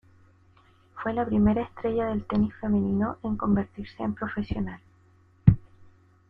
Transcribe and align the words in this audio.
Fue 0.95 1.13
la 1.13 1.27
primera 1.27 1.61
estrella 1.61 2.07
del 2.07 2.25
tenis 2.25 2.51
femenino 2.59 3.19
en 3.21 3.37
convertirse 3.37 4.01
en 4.01 4.15
profesional. 4.15 4.81